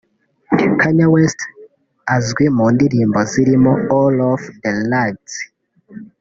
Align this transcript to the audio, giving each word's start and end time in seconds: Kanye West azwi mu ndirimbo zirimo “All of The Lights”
Kanye 0.79 1.05
West 1.13 1.39
azwi 2.15 2.45
mu 2.57 2.65
ndirimbo 2.75 3.19
zirimo 3.31 3.71
“All 3.97 4.17
of 4.31 4.41
The 4.63 4.71
Lights” 4.91 5.35